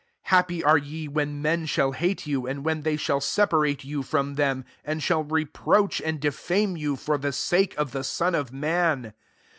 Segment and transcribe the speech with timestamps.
[0.33, 4.33] Happy are ye, when men shall hate you, and when they shall separate you from
[4.33, 9.13] them, and shall reproach and defame you, for the sake of the Son of man.